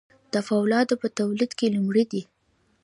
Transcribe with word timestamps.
د 0.33 0.35
فولادو 0.47 0.95
په 1.01 1.07
تولید 1.19 1.51
کې 1.57 1.73
لومړی 1.75 2.03
دي. 2.11 2.21